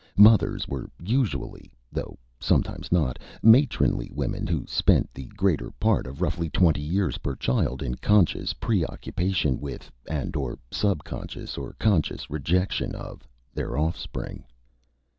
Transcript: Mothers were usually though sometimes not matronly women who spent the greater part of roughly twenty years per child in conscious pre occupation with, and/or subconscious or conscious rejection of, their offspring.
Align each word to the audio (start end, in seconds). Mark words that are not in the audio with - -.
Mothers 0.17 0.67
were 0.67 0.89
usually 0.99 1.71
though 1.91 2.17
sometimes 2.39 2.91
not 2.91 3.19
matronly 3.43 4.09
women 4.15 4.47
who 4.47 4.65
spent 4.65 5.13
the 5.13 5.25
greater 5.37 5.69
part 5.79 6.07
of 6.07 6.23
roughly 6.23 6.49
twenty 6.49 6.81
years 6.81 7.19
per 7.19 7.35
child 7.35 7.83
in 7.83 7.93
conscious 7.93 8.51
pre 8.53 8.83
occupation 8.83 9.59
with, 9.59 9.91
and/or 10.09 10.57
subconscious 10.71 11.55
or 11.55 11.73
conscious 11.77 12.31
rejection 12.31 12.95
of, 12.95 13.27
their 13.53 13.77
offspring. 13.77 14.43